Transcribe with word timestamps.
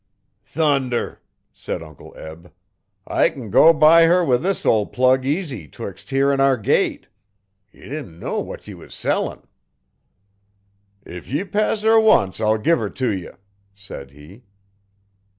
'Thunder!' 0.45 1.21
said 1.53 1.83
Uncle 1.83 2.17
Eb, 2.17 2.51
'I 3.05 3.29
can 3.29 3.51
go 3.51 3.71
by 3.71 4.05
her 4.05 4.25
with 4.25 4.41
this 4.41 4.65
ol' 4.65 4.87
plug 4.87 5.27
easy 5.27 5.67
'twixt 5.67 6.09
here 6.09 6.31
an' 6.33 6.39
our 6.41 6.57
gate. 6.57 7.05
Ye 7.71 7.81
didn't 7.83 8.17
know 8.19 8.39
what 8.39 8.67
ye 8.67 8.73
was 8.73 8.95
sellin'.' 8.95 9.43
'If 11.05 11.27
ye 11.27 11.43
pass 11.43 11.81
her 11.81 11.99
once 11.99 12.41
I'll 12.41 12.57
give 12.57 12.79
her 12.79 12.89
to 12.89 13.11
ye,' 13.11 13.29
said 13.75 14.09
he. 14.09 14.41